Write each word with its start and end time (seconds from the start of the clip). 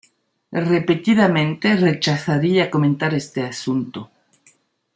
Repetidamente 0.73 1.67
rechazaría 1.87 2.71
comentar 2.73 3.11
este 3.21 3.39
asunto. 3.51 3.99